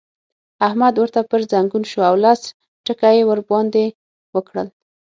[0.67, 2.41] احمد ورته پر ځنګون شو او لس
[2.85, 3.85] ټکه يې ور باندې
[4.35, 4.67] وکړل.